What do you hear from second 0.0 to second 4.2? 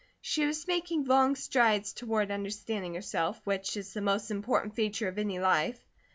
She was making long strides toward understanding herself, which is the